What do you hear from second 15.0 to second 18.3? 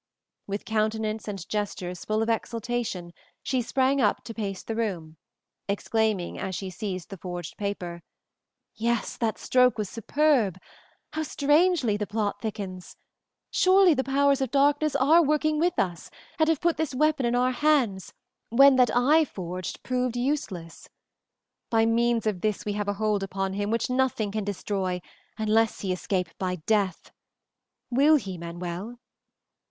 working with us and have put this weapon in our hands